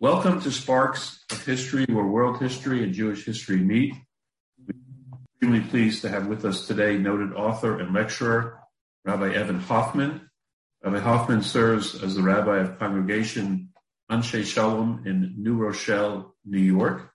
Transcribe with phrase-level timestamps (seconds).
[0.00, 3.96] Welcome to Sparks of History, where world history and Jewish history meet.
[4.64, 4.76] We're
[5.24, 8.60] extremely pleased to have with us today noted author and lecturer,
[9.04, 10.30] Rabbi Evan Hoffman.
[10.84, 13.70] Rabbi Hoffman serves as the rabbi of Congregation
[14.08, 17.10] Anshe Shalom in New Rochelle, New York.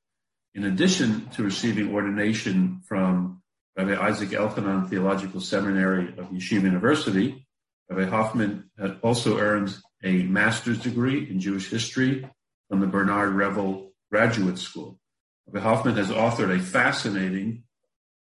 [0.54, 3.42] In addition to receiving ordination from
[3.78, 7.48] Rabbi Isaac Elchanan Theological Seminary of Yeshiva University,
[7.90, 8.70] Rabbi Hoffman
[9.02, 9.74] also earned
[10.04, 12.30] a master's degree in Jewish history
[12.74, 15.00] from the Bernard Revel Graduate School.
[15.46, 17.66] Rabbi Hoffman has authored a fascinating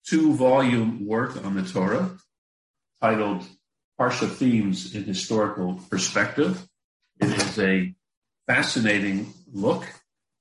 [0.06, 2.18] two-volume work on the Torah
[3.00, 3.46] titled
[3.98, 6.68] Parsha Themes in Historical Perspective.
[7.22, 7.96] It is a
[8.46, 9.86] fascinating look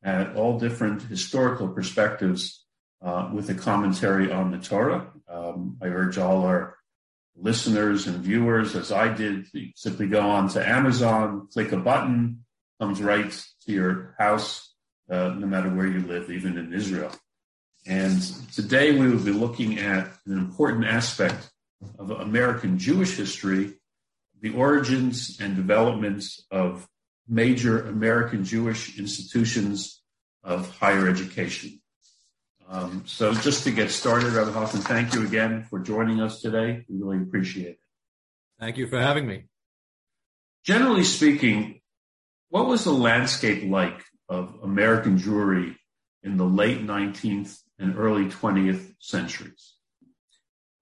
[0.03, 2.65] at all different historical perspectives
[3.01, 5.07] uh, with a commentary on the Torah.
[5.29, 6.75] Um, I urge all our
[7.37, 12.45] listeners and viewers, as I did, simply go on to Amazon, click a button,
[12.81, 13.31] comes right
[13.67, 14.75] to your house,
[15.11, 17.13] uh, no matter where you live, even in Israel.
[17.87, 18.21] And
[18.55, 21.51] today we will be looking at an important aspect
[21.99, 23.75] of American Jewish history,
[24.41, 26.89] the origins and developments of
[27.29, 30.03] major American Jewish institutions
[30.43, 31.81] of higher education.
[32.69, 36.85] Um, so just to get started, Rabbi Hoffman, thank you again for joining us today.
[36.89, 37.81] We really appreciate it.
[38.59, 39.45] Thank you for having me.
[40.65, 41.80] Generally speaking,
[42.51, 45.77] what was the landscape like of American Jewry
[46.23, 49.75] in the late 19th and early 20th centuries?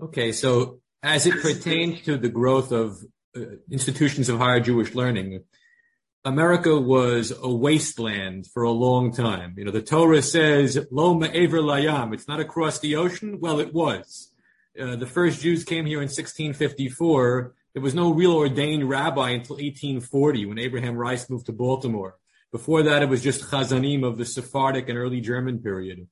[0.03, 2.99] Okay, so as it pertains to the growth of
[3.37, 5.45] uh, institutions of higher Jewish learning,
[6.25, 9.55] America was a wasteland for a long time.
[9.57, 13.39] You know, the Torah says, Lo ma'ever layam, it's not across the ocean.
[13.41, 14.33] Well, it was.
[14.79, 19.57] Uh, the first Jews came here in 1654 there was no real ordained rabbi until
[19.57, 22.17] 1840 when Abraham Rice moved to Baltimore.
[22.51, 26.09] Before that, it was just chazanim of the Sephardic and early German period.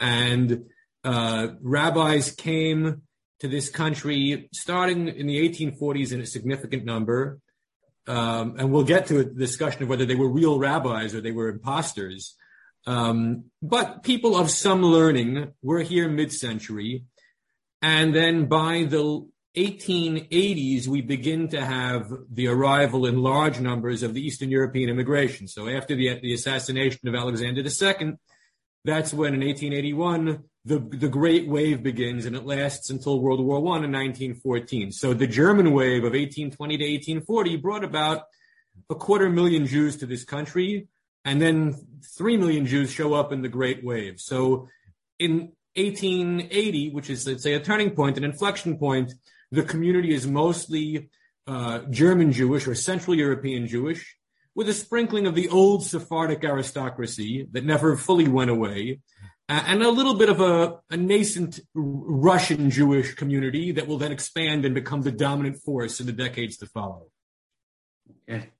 [0.00, 0.66] And
[1.04, 3.02] uh, rabbis came
[3.40, 7.38] to this country starting in the 1840s in a significant number.
[8.06, 11.30] Um, and we'll get to a discussion of whether they were real rabbis or they
[11.30, 12.34] were imposters.
[12.86, 17.04] Um, but people of some learning were here mid-century.
[17.82, 24.14] And then by the 1880s, we begin to have the arrival in large numbers of
[24.14, 25.48] the Eastern European immigration.
[25.48, 28.12] So after the, the assassination of Alexander II,
[28.84, 33.56] that's when in 1881, the, the Great Wave begins and it lasts until World War
[33.56, 34.92] I in 1914.
[34.92, 38.24] So the German wave of 1820 to 1840 brought about
[38.90, 40.88] a quarter million Jews to this country,
[41.24, 41.74] and then
[42.16, 44.20] three million Jews show up in the Great Wave.
[44.20, 44.68] So
[45.18, 49.14] in 1880, which is, let's say, a turning point, an inflection point,
[49.50, 51.10] the community is mostly
[51.46, 54.16] uh, German Jewish or Central European Jewish,
[54.54, 59.00] with a sprinkling of the old Sephardic aristocracy that never fully went away,
[59.48, 64.12] uh, and a little bit of a, a, nascent Russian Jewish community that will then
[64.12, 67.06] expand and become the dominant force in the decades to follow.
[68.28, 68.50] Okay.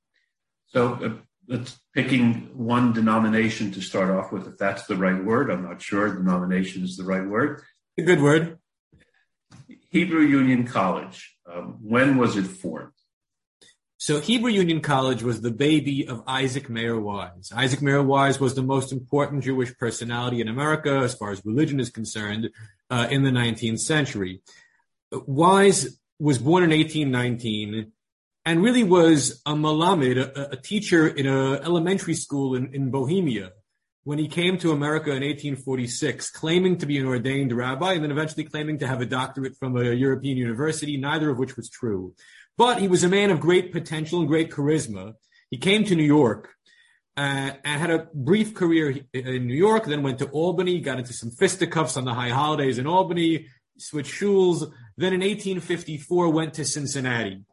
[0.68, 1.14] So uh,
[1.46, 5.50] let's picking one denomination to start off with, if that's the right word.
[5.50, 7.62] I'm not sure the denomination is the right word.
[7.98, 8.58] A good word.
[9.90, 11.36] Hebrew Union College.
[11.50, 12.92] Um, when was it formed?
[14.00, 17.50] So Hebrew Union College was the baby of Isaac Mayer Wise.
[17.54, 21.80] Isaac Mayer Wise was the most important Jewish personality in America as far as religion
[21.80, 22.50] is concerned
[22.90, 24.40] uh, in the 19th century.
[25.10, 27.90] Wise was born in 1819
[28.44, 33.50] and really was a malamed, a, a teacher in an elementary school in, in Bohemia
[34.08, 38.10] when he came to America in 1846, claiming to be an ordained rabbi and then
[38.10, 42.14] eventually claiming to have a doctorate from a European university, neither of which was true.
[42.56, 45.12] But he was a man of great potential and great charisma.
[45.50, 46.48] He came to New York
[47.18, 51.12] uh, and had a brief career in New York, then went to Albany, got into
[51.12, 54.72] some fisticuffs on the high holidays in Albany, switched shuls.
[54.96, 57.44] Then in 1854 went to Cincinnati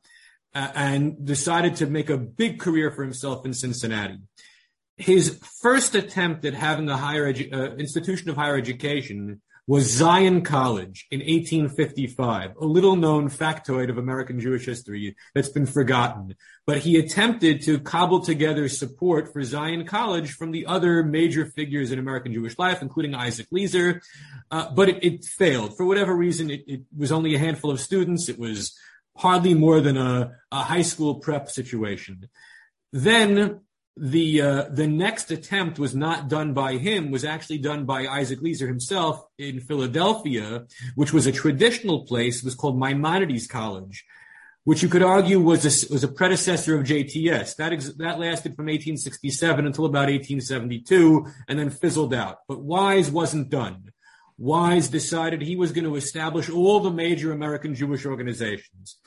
[0.53, 4.19] uh, and decided to make a big career for himself in Cincinnati
[4.97, 10.43] his first attempt at having a higher edu- uh, institution of higher education was Zion
[10.43, 16.35] College in 1855, a little known factoid of American Jewish history that's been forgotten.
[16.67, 21.91] But he attempted to cobble together support for Zion College from the other major figures
[21.91, 24.01] in American Jewish life, including Isaac Leeser.
[24.51, 25.75] Uh, but it, it, failed.
[25.75, 28.29] For whatever reason, it, it, was only a handful of students.
[28.29, 28.77] It was
[29.17, 32.29] hardly more than a, a high school prep situation.
[32.93, 33.61] Then
[33.97, 38.39] the uh, the next attempt was not done by him was actually done by Isaac
[38.39, 40.65] Leeser himself in Philadelphia,
[40.95, 42.39] which was a traditional place.
[42.39, 44.05] It was called Maimonides College.
[44.65, 47.55] which you could argue was a, was a predecessor of JTS.
[47.57, 52.39] That, ex, that lasted from 1867 until about 1872 and then fizzled out.
[52.47, 53.91] But Wise wasn't done.
[54.37, 58.97] Wise decided he was going to establish all the major American Jewish organizations.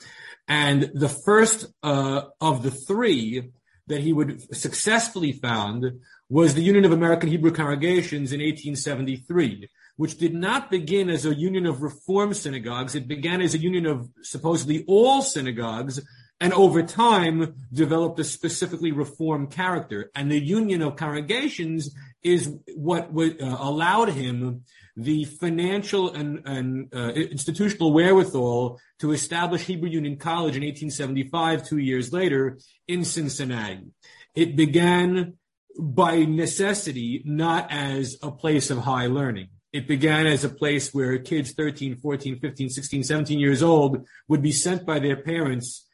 [0.47, 3.51] And the first uh, of the three
[3.89, 5.99] that he would successfully found
[6.29, 11.35] was the Union of American Hebrew Congregations in 1873, which did not begin as a
[11.35, 12.95] union of reform synagogues.
[12.95, 15.99] It began as a union of supposedly all synagogues
[16.39, 20.09] and over time developed a specifically reform character.
[20.15, 21.93] And the union of congregations
[22.23, 24.63] is what uh, allowed him
[24.97, 31.77] the financial and, and uh, institutional wherewithal to establish Hebrew Union College in 1875, two
[31.77, 33.87] years later, in Cincinnati.
[34.35, 35.37] It began
[35.77, 39.47] by necessity, not as a place of high learning.
[39.71, 44.41] It began as a place where kids 13, 14, 15, 16, 17 years old would
[44.41, 45.87] be sent by their parents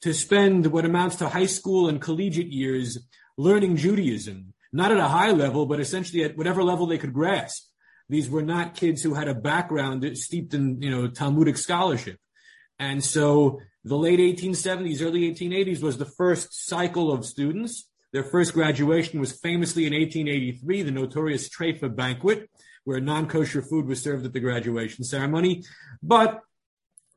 [0.00, 2.98] to spend what amounts to high school and collegiate years
[3.36, 7.64] learning Judaism, not at a high level, but essentially at whatever level they could grasp.
[8.08, 12.18] These were not kids who had a background steeped in, you know, Talmudic scholarship.
[12.78, 17.88] And so the late 1870s, early 1880s was the first cycle of students.
[18.12, 22.48] Their first graduation was famously in 1883, the notorious Treifa banquet,
[22.84, 25.64] where non-kosher food was served at the graduation ceremony.
[26.02, 26.40] But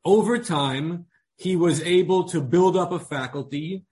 [0.04, 1.06] over time,
[1.38, 3.86] he was able to build up a faculty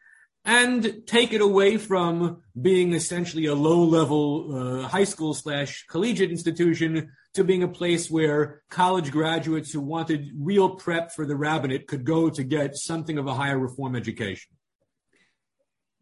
[0.45, 6.31] and take it away from being essentially a low level uh, high school slash collegiate
[6.31, 11.87] institution to being a place where college graduates who wanted real prep for the rabbinate
[11.87, 14.55] could go to get something of a higher reform education.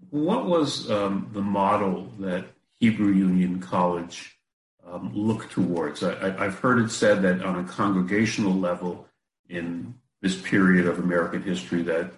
[0.10, 2.46] What was um, the model that
[2.76, 4.38] Hebrew Union College
[4.86, 6.04] um, looked towards?
[6.04, 9.08] I, have heard it said that on a congregational level
[9.50, 12.12] in this period of American history that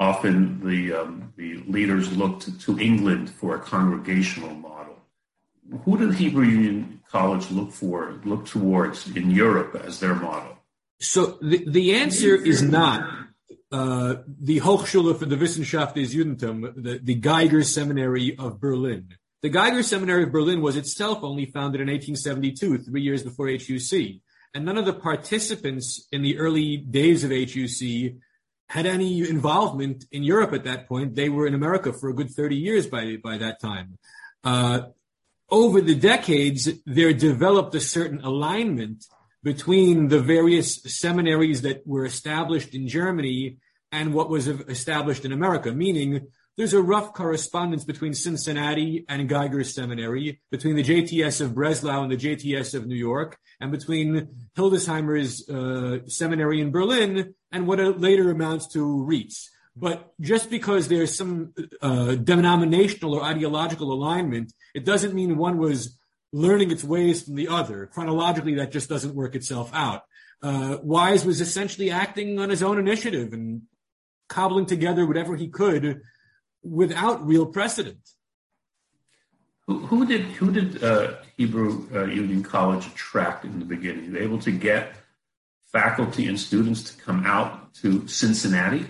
[0.00, 4.96] often the, um, the leaders looked to England for a congregational model.
[5.84, 10.56] Who did Hebrew Union College look for, look towards in Europe as their model?
[11.00, 13.08] So the, the answer is not
[13.70, 19.08] uh, the Hochschule für die Wissenschaft des Judentum, the, the Geiger Seminary of Berlin.
[19.42, 24.20] The Geiger Seminary of Berlin was itself only founded in 1872, three years before HUC.
[24.54, 28.20] And none of the participants in the early days of HUC
[28.70, 31.16] had any involvement in Europe at that point.
[31.16, 33.98] They were in America for a good 30 years by, by that time.
[34.44, 34.82] Uh,
[35.50, 39.06] over the decades, there developed a certain alignment
[39.42, 43.56] between the various seminaries that were established in Germany
[43.90, 46.28] and what was established in America, meaning
[46.60, 52.12] there's a rough correspondence between Cincinnati and Geiger Seminary, between the JTS of Breslau and
[52.12, 54.28] the JTS of New York, and between
[54.58, 59.48] Hildesheimer's uh, seminary in Berlin and what later amounts to RIETS.
[59.74, 65.98] But just because there's some uh, denominational or ideological alignment, it doesn't mean one was
[66.30, 67.86] learning its ways from the other.
[67.86, 70.02] Chronologically, that just doesn't work itself out.
[70.42, 73.62] Uh, Wise was essentially acting on his own initiative and
[74.28, 76.02] cobbling together whatever he could
[76.62, 77.98] without real precedent.
[79.66, 84.12] Who, who did who did uh, Hebrew uh, Union College attract in the beginning?
[84.12, 84.94] Were able to get
[85.72, 88.86] faculty and students to come out to Cincinnati?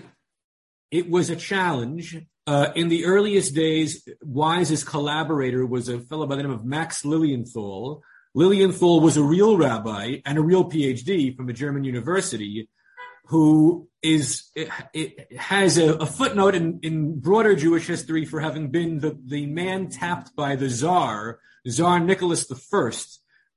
[0.89, 2.17] It was a challenge.
[2.47, 7.05] Uh, in the earliest days, Wise's collaborator was a fellow by the name of Max
[7.05, 8.01] Lilienthal.
[8.33, 12.67] Lilienthal was a real rabbi and a real PhD from a German university
[13.25, 18.71] who is it, it has a, a footnote in, in, broader Jewish history for having
[18.71, 22.91] been the, the man tapped by the Tsar, Tsar Nicholas I,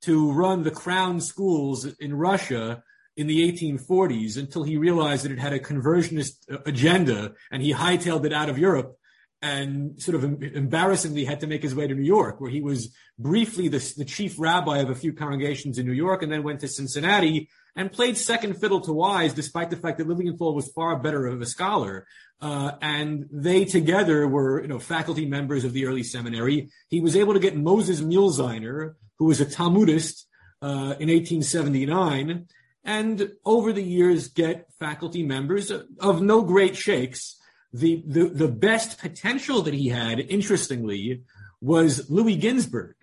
[0.02, 2.82] to run the crown schools in Russia
[3.16, 7.72] in the 1840s until he realized that it had a conversionist uh, agenda and he
[7.72, 8.96] hightailed it out of Europe
[9.40, 12.94] and sort of embarrassingly had to make his way to New York, where he was
[13.18, 16.60] briefly the, the chief rabbi of a few congregations in New York and then went
[16.60, 20.96] to Cincinnati and played second fiddle to Wise, despite the fact that Lilienthal was far
[20.98, 22.06] better of a scholar.
[22.40, 26.70] Uh, and they together were, you know, faculty members of the early seminary.
[26.88, 30.26] He was able to get Moses Mielziner, who was a Talmudist,
[30.62, 32.46] uh, in 1879,
[32.84, 37.36] and over the years get faculty members of no great shakes.
[37.72, 41.22] The, the, the best potential that he had, interestingly,
[41.60, 42.94] was Louis Ginzberg.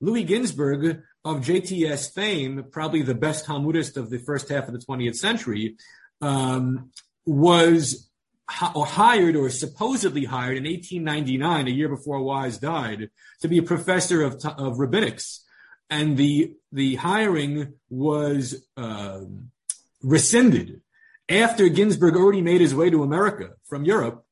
[0.00, 4.84] Louis Ginzberg of JTS fame, probably the best Talmudist of the first half of the
[4.84, 5.76] 20th century,
[6.20, 6.90] um,
[7.26, 8.10] was
[8.74, 13.62] or hired or supposedly hired in 1899, a year before Wise died, to be a
[13.62, 15.40] professor of, of rabbinics.
[15.88, 19.20] And the, the hiring was uh,
[20.02, 20.82] rescinded.
[21.28, 24.24] after Ginzberg already made his way to America from Europe,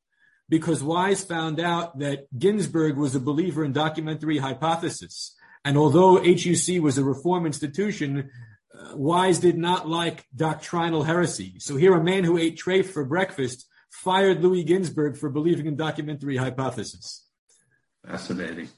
[0.48, 5.34] because Wise found out that Ginzberg was a believer in documentary hypothesis.
[5.64, 8.30] And although HUC was a reform institution,
[8.74, 11.54] uh, Wise did not like doctrinal heresy.
[11.58, 15.76] So here, a man who ate trafe for breakfast fired Louis Ginzberg for believing in
[15.76, 17.26] documentary hypothesis.
[18.04, 18.68] Fascinating.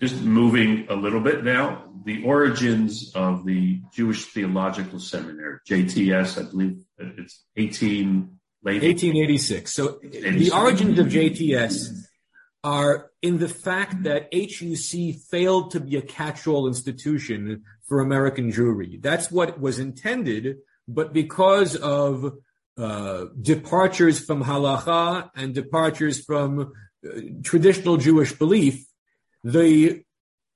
[0.00, 6.50] Just moving a little bit now, the origins of the Jewish Theological Seminary, JTS, I
[6.50, 9.72] believe it's 18 late 1886.
[9.72, 10.36] So 86.
[10.36, 12.04] the origins of JTS
[12.66, 19.00] are in the fact that HUC failed to be a catch-all institution for American Jewry.
[19.00, 20.56] That's what was intended,
[20.88, 22.32] but because of
[22.76, 28.84] uh, departures from halacha and departures from uh, traditional Jewish belief,
[29.44, 30.02] the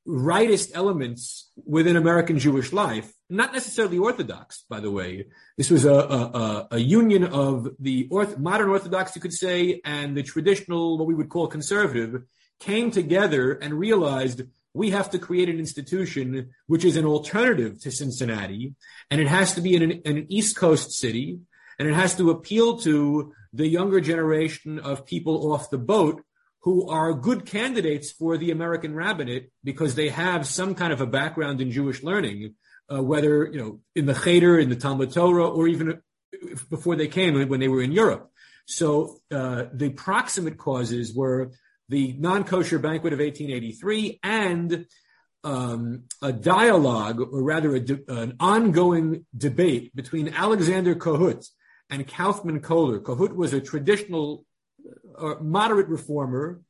[0.05, 5.27] rightist elements within American Jewish life, not necessarily Orthodox, by the way.
[5.57, 10.17] This was a, a, a union of the orth- modern Orthodox, you could say, and
[10.17, 12.23] the traditional, what we would call conservative,
[12.59, 14.43] came together and realized
[14.75, 18.75] we have to create an institution which is an alternative to Cincinnati,
[19.11, 21.41] and it has to be in an, in an East Coast city,
[21.79, 26.23] and it has to appeal to the younger generation of people off the boat
[26.63, 31.07] who are good candidates for the American rabbinate because they have some kind of a
[31.07, 32.55] background in Jewish learning,
[32.93, 36.01] uh, whether you know in the Cheder, in the Talmud Torah, or even
[36.69, 38.31] before they came when they were in Europe.
[38.67, 41.53] So uh, the proximate causes were
[41.89, 44.87] the non-kosher banquet of 1883 and
[45.43, 51.49] um, a dialogue, or rather de- an ongoing debate between Alexander Kohut
[51.89, 53.01] and Kaufman Kohler.
[53.01, 54.45] Kohut was a traditional
[55.19, 56.61] uh, moderate reformer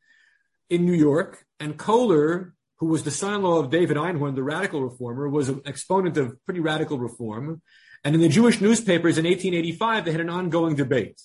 [0.70, 5.28] in New York, and Kohler, who was the son-in-law of David Einhorn, the radical reformer,
[5.28, 7.60] was an exponent of pretty radical reform.
[8.02, 11.20] And in the Jewish newspapers in 1885, they had an ongoing debate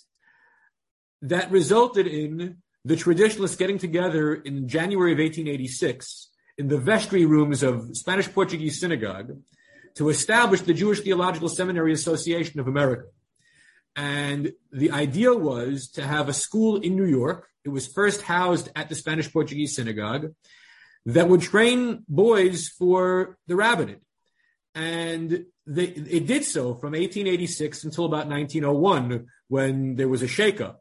[1.21, 7.63] that resulted in the traditionalists getting together in January of 1886 in the vestry rooms
[7.63, 9.37] of Spanish Portuguese synagogue
[9.95, 13.07] to establish the Jewish Theological Seminary Association of America.
[13.95, 17.47] And the idea was to have a school in New York.
[17.63, 20.33] It was first housed at the Spanish Portuguese synagogue
[21.05, 24.01] that would train boys for the rabbinate.
[24.73, 30.77] And they, it did so from 1886 until about 1901 when there was a shakeup,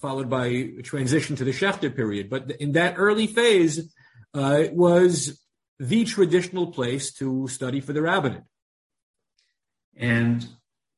[0.00, 2.30] followed by a transition to the Schechter period.
[2.30, 3.92] But in that early phase,
[4.34, 5.40] uh, it was
[5.78, 8.44] the traditional place to study for the rabbinate.
[9.96, 10.46] And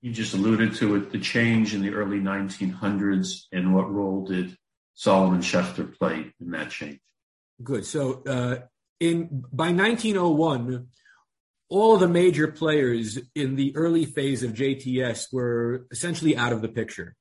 [0.01, 4.57] you just alluded to it, the change in the early 1900s, and what role did
[4.95, 7.01] Solomon Schechter play in that change?
[7.63, 7.85] Good.
[7.87, 8.57] So, uh,
[9.01, 10.89] in by 1901,
[11.69, 16.69] all the major players in the early phase of JTS were essentially out of the
[16.69, 17.15] picture.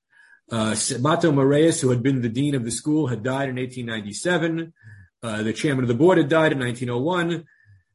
[0.50, 4.74] Uh, Sabato Morais, who had been the dean of the school, had died in 1897.
[5.22, 7.44] Uh, the chairman of the board had died in 1901.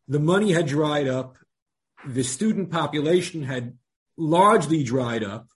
[0.08, 1.36] The money had dried up.
[2.06, 3.78] The student population had
[4.18, 5.46] largely dried up.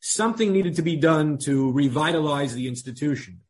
[0.00, 3.40] Something needed to be done to revitalize the institution.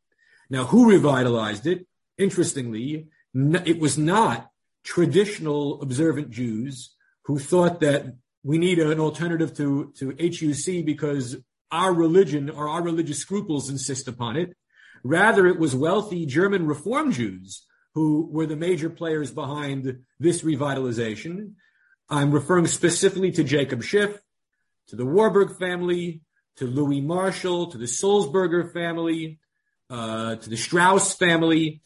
[0.49, 1.87] Now, who revitalized it?
[2.17, 4.49] Interestingly, it was not
[4.83, 11.35] traditional observant Jews who thought that we need an alternative to, to HUC because
[11.71, 14.55] our religion or our religious scruples insist upon it.
[15.03, 21.53] Rather, it was wealthy German Reform Jews who were the major players behind this revitalization.
[22.09, 24.21] I'm referring specifically to Jacob Schiff,
[24.87, 26.21] to the Warburg family,
[26.57, 29.39] to Louis Marshall, to the Sulzberger family,
[29.89, 31.81] uh, to the Strauss family.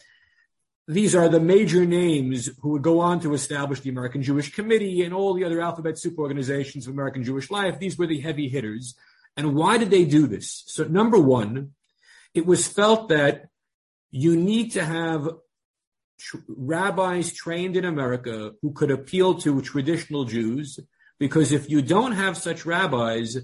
[0.91, 5.03] These are the major names who would go on to establish the American Jewish Committee
[5.03, 7.79] and all the other alphabet soup organizations of American Jewish life.
[7.79, 8.93] These were the heavy hitters.
[9.37, 10.65] And why did they do this?
[10.67, 11.71] So, number one,
[12.33, 13.47] it was felt that
[14.09, 15.29] you need to have
[16.19, 20.77] tr- rabbis trained in America who could appeal to traditional Jews
[21.19, 23.37] because if you don't have such rabbis,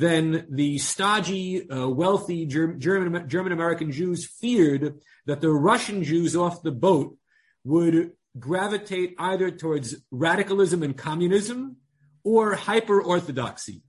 [0.00, 2.80] then the stodgy, uh, wealthy German,
[3.28, 7.16] German American Jews feared that the Russian Jews off the boat
[7.64, 11.76] would gravitate either towards radicalism and communism
[12.24, 13.82] or hyper orthodoxy.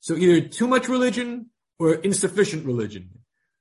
[0.00, 3.10] So either too much religion or insufficient religion.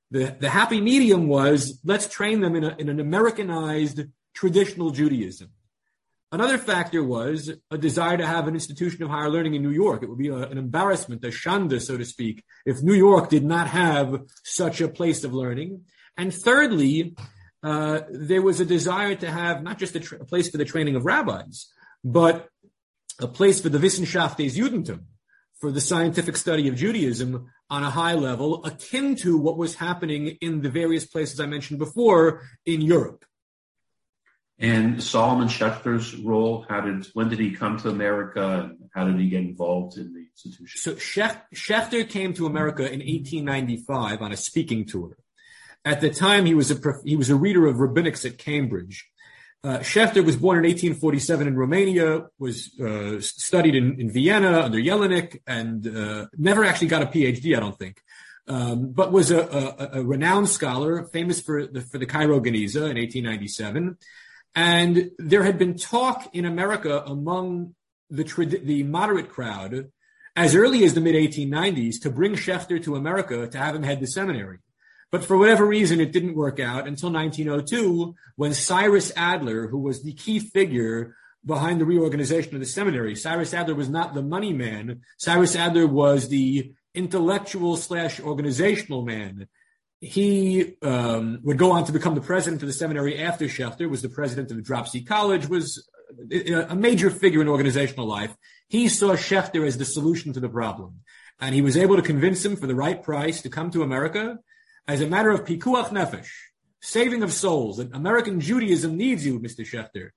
[0.10, 4.02] The, the happy medium was let's train them in, a, in an Americanized
[4.34, 5.52] traditional Judaism.
[6.34, 10.02] Another factor was a desire to have an institution of higher learning in New York.
[10.02, 13.44] It would be a, an embarrassment, a shanda, so to speak, if New York did
[13.44, 15.82] not have such a place of learning.
[16.16, 17.16] And thirdly,
[17.64, 20.66] uh, there was a desire to have not just a, tra- a, place for the
[20.66, 21.68] training of rabbis,
[22.02, 22.48] but
[23.20, 25.04] a place for the Wissenschaft des Judentum,
[25.60, 30.38] for the scientific study of Judaism on a high level, akin to what was happening
[30.40, 33.26] in the various places I mentioned before in Europe.
[34.62, 39.20] And Solomon Schechter's role, how did when did he come to America and how did
[39.20, 40.80] he get involved in the institution?
[40.80, 45.18] So Schechter came to America in 1895 on a speaking tour.
[45.84, 49.10] At the time, he was a he was a reader of rabbinics at Cambridge.
[49.64, 54.80] Uh, Schechter was born in 1847 in Romania, was uh, studied in, in, Vienna under
[54.80, 58.02] Jellinek, and uh, never actually got a PhD, I don't think,
[58.48, 62.90] um, but was a, a, a, renowned scholar, famous for the, for the Cairo Geniza
[62.90, 63.98] in 1897.
[64.56, 67.76] And there had been talk in America among
[68.10, 68.24] the,
[68.64, 69.92] the moderate crowd
[70.36, 74.00] as early as the mid 1890s to bring Schechter to America to have him head
[74.00, 74.60] the seminary.
[75.12, 80.04] But for whatever reason, it didn't work out until 1902 when Cyrus Adler, who was
[80.04, 81.16] the key figure
[81.46, 85.02] behind the reorganization of the seminary, Cyrus Adler was not the money man.
[85.18, 89.48] Cyrus Adler was the intellectual slash organizational man.
[90.02, 94.02] He um, would go on to become the president of the seminary after Schechter, was
[94.02, 95.88] the president of Dropsie College, was
[96.70, 98.36] a major figure in organizational life.
[98.68, 101.02] He saw Schechter as the solution to the problem.
[101.40, 104.40] And he was able to convince him for the right price to come to America
[104.88, 106.30] as a matter of pikuach nefesh,
[106.82, 107.78] saving of souls.
[107.78, 109.66] That American Judaism needs you, Mr.
[109.66, 110.10] Schechter.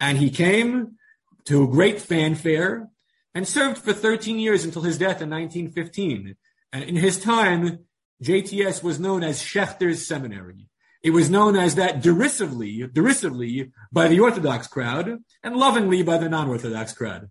[0.00, 0.96] And he came
[1.44, 2.88] to great fanfare
[3.34, 6.36] and served for 13 years until his death in 1915.
[6.72, 7.84] And in his time,
[8.22, 10.68] JTS was known as Schechter's Seminary.
[11.02, 16.28] It was known as that derisively, derisively by the Orthodox crowd and lovingly by the
[16.28, 17.30] non-Orthodox crowd.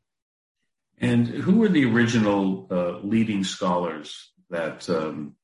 [1.00, 5.36] And who were the original uh, leading scholars that um,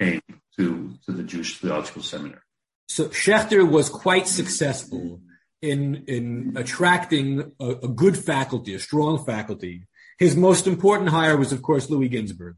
[0.00, 0.20] came
[0.56, 2.40] to, to the Jewish Theological Seminary.
[2.88, 5.20] So Schechter was quite successful
[5.62, 9.86] in, in attracting a, a good faculty, a strong faculty.
[10.18, 12.56] His most important hire was, of course, Louis Ginzberg,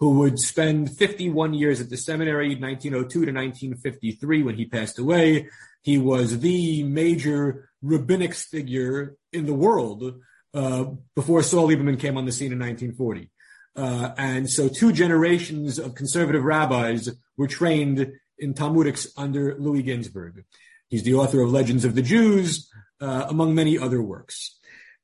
[0.00, 5.48] who would spend 51 years at the seminary, 1902 to 1953, when he passed away.
[5.82, 10.20] He was the major rabbinic figure in the world
[10.54, 13.30] uh, before Saul Lieberman came on the scene in 1940.
[13.76, 20.44] Uh, and so two generations of conservative rabbis were trained in Talmudics under Louis Ginzberg.
[20.88, 24.58] He's the author of Legends of the Jews, uh, among many other works.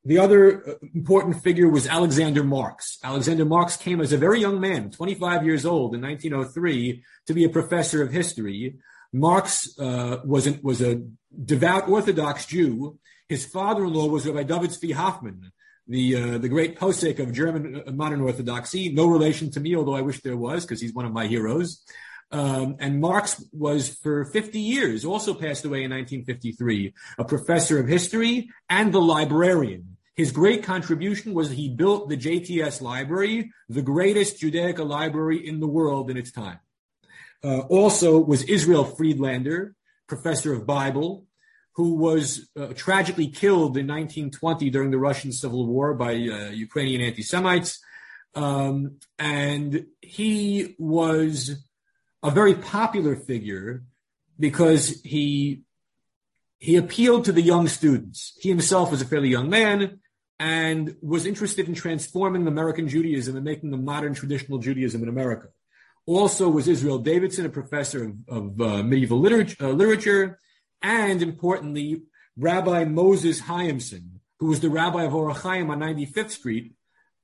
[0.06, 2.98] The other uh, important figure was Alexander Marx.
[3.02, 7.42] Alexander Marx came as a very young man, 25 years old in 1903, to be
[7.42, 8.76] a professor of history.
[9.12, 11.02] Marx uh, was, an, was a
[11.44, 13.00] devout Orthodox Jew.
[13.28, 15.50] His father-in-law was Rabbi David Zvi Hoffman,
[15.88, 18.88] the uh, the great posek of German uh, modern Orthodoxy.
[18.90, 21.82] No relation to me, although I wish there was, because he's one of my heroes.
[22.30, 27.88] Um, and Marx was for 50 years, also passed away in 1953, a professor of
[27.88, 29.95] history and the librarian.
[30.16, 35.66] His great contribution was he built the JTS library, the greatest Judaica library in the
[35.66, 36.58] world in its time.
[37.44, 39.74] Uh, also was Israel Friedlander,
[40.06, 41.26] professor of Bible,
[41.72, 47.02] who was uh, tragically killed in 1920 during the Russian Civil War by uh, Ukrainian
[47.02, 47.78] anti-Semites.
[48.34, 51.62] Um, and he was
[52.22, 53.84] a very popular figure
[54.38, 55.62] because he
[56.58, 58.34] he appealed to the young students.
[58.40, 60.00] He himself was a fairly young man
[60.38, 65.48] and was interested in transforming American Judaism and making a modern traditional Judaism in America.
[66.06, 70.38] Also was Israel Davidson, a professor of, of uh, medieval literature, uh, literature
[70.82, 72.02] and importantly,
[72.36, 76.74] Rabbi Moses Hyamson, who was the rabbi of Orach Chaim on 95th Street,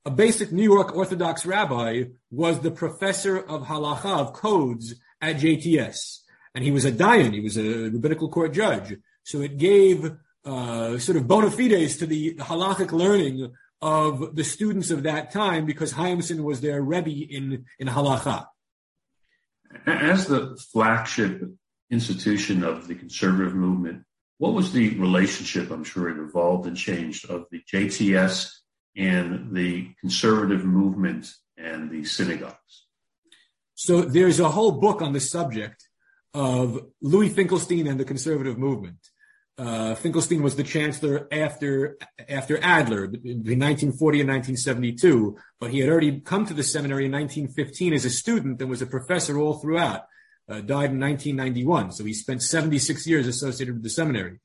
[0.05, 6.19] a basic New York Orthodox rabbi, was the professor of halacha, of codes at JTS.
[6.55, 8.97] And he was a dayan, he was a rabbinical court judge.
[9.23, 10.11] So it gave
[10.45, 15.65] uh, sort of bona fides to the halachic learning of the students of that time
[15.65, 18.47] because Hyamson was their rebbe in, in halacha.
[19.85, 21.43] As the flagship
[21.89, 24.03] institution of the conservative movement,
[24.37, 28.51] what was the relationship, I'm sure it evolved and changed, of the JTS
[28.95, 32.85] and the conservative movement and the synagogues?
[33.75, 35.87] So there's a whole book on the subject
[36.33, 38.97] of Louis Finkelstein and the conservative movement.
[39.55, 45.89] Uh, Finkelstein was the chancellor after after Adler between 1940 and 1972, but he had
[45.89, 49.59] already come to the seminary in 1915 as a student and was a professor all
[49.59, 50.01] throughout
[50.49, 51.91] uh, died in 1991.
[51.91, 54.39] So he spent 76 years associated with the seminary.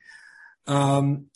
[0.67, 1.27] Um,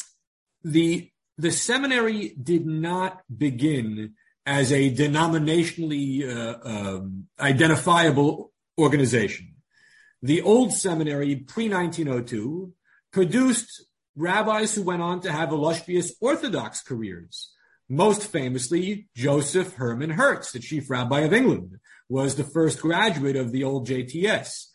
[0.63, 9.55] the the seminary did not begin as a denominationally uh, um, identifiable organization.
[10.23, 12.75] The old seminary pre 1902
[13.13, 13.85] produced
[14.17, 17.51] rabbis who went on to have illustrious Orthodox careers.
[17.89, 23.53] most famously, Joseph Herman Hertz, the chief rabbi of England, was the first graduate of
[23.53, 24.67] the old JTS.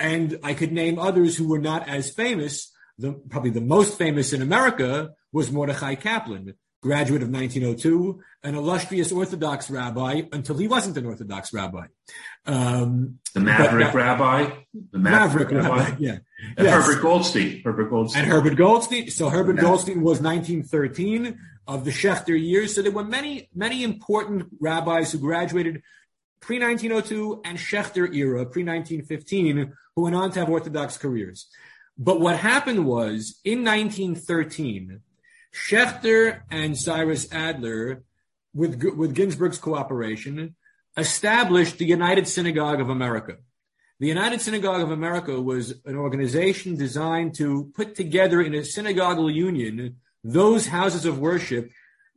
[0.00, 2.72] And I could name others who were not as famous.
[2.98, 9.10] The, probably the most famous in America was Mordechai Kaplan, graduate of 1902, an illustrious
[9.10, 11.86] Orthodox rabbi until he wasn't an Orthodox rabbi.
[12.44, 14.50] Um, the Maverick but, Rabbi,
[14.92, 16.18] the Maverick, Maverick Rabbi, rabbi yeah,
[16.58, 16.86] and yes.
[16.86, 19.10] Herbert Goldstein, Herbert Goldstein, and Herbert Goldstein.
[19.10, 19.56] So Herbert.
[19.56, 22.74] Goldstein was 1913 of the Schechter years.
[22.74, 25.82] So there were many, many important rabbis who graduated
[26.40, 31.46] pre 1902 and Schechter era, pre 1915, who went on to have Orthodox careers.
[31.96, 35.00] But what happened was in 1913,
[35.54, 38.02] Schechter and Cyrus Adler,
[38.52, 40.56] with, with Ginzberg's cooperation,
[40.96, 43.36] established the United Synagogue of America.
[44.00, 49.30] The United Synagogue of America was an organization designed to put together in a synagogal
[49.30, 51.70] union those houses of worship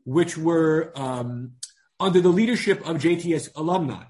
[0.04, 1.52] which were um,
[2.00, 4.06] under the leadership of JTS alumni.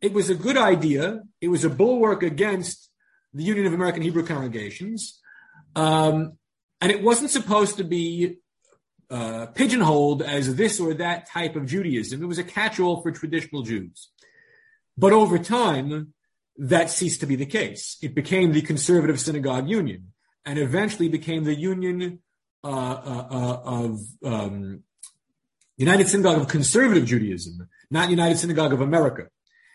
[0.00, 1.22] It was a good idea.
[1.40, 2.90] It was a bulwark against
[3.32, 5.18] the Union of American Hebrew Congregations.
[5.74, 6.38] Um,
[6.80, 8.36] and it wasn't supposed to be
[9.10, 12.22] uh, pigeonholed as this or that type of Judaism.
[12.22, 14.10] It was a catch-all for traditional Jews.
[14.98, 16.12] But over time,
[16.58, 17.98] that ceased to be the case.
[18.02, 20.12] It became the Conservative Synagogue Union
[20.44, 22.20] and eventually became the Union
[22.64, 24.82] uh, uh, uh of um,
[25.76, 29.28] United Synagogue of Conservative Judaism, not United Synagogue of America.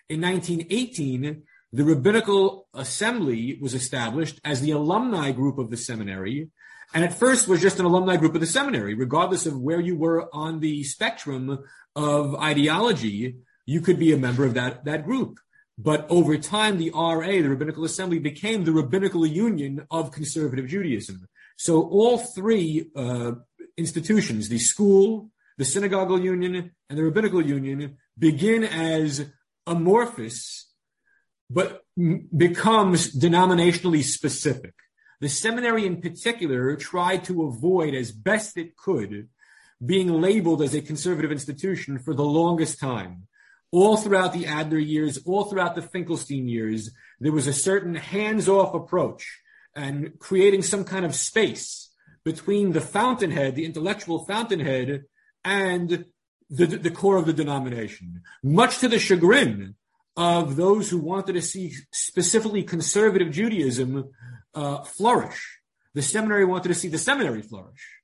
[0.10, 6.50] In 1918, the Rabbinical Assembly was established as the alumni group of the seminary
[6.94, 8.94] and at first was just an alumni group of the seminary.
[8.94, 11.64] Regardless of where you were on the spectrum
[11.96, 15.40] of ideology, you could be a member of that, that group.
[15.78, 21.28] But over time, the RA, the Rabbinical Assembly, became the Rabbinical Union of Conservative Judaism.
[21.56, 23.34] So all three uh,
[23.78, 29.26] institutions, the school, the Synagogal Union, and the Rabbinical Union, begin as
[29.66, 30.68] amorphous,
[31.50, 31.84] but
[32.36, 34.74] becomes denominationally specific.
[35.22, 39.30] The seminary in particular tried to avoid as best it could
[39.84, 43.28] being labeled as a conservative institution for the longest time.
[43.72, 48.74] All throughout the Adler years, all throughout the Finkelstein years, there was a certain hands-off
[48.74, 49.40] approach
[49.76, 51.92] and creating some kind of space
[52.26, 55.04] between the fountainhead, the intellectual fountainhead,
[55.46, 56.06] and
[56.50, 59.76] the, the core of the denomination, much to the chagrin
[60.18, 64.10] of those who wanted to see specifically conservative Judaism
[64.54, 65.60] uh, flourish.
[65.94, 68.00] The seminary wanted to see the seminary flourish.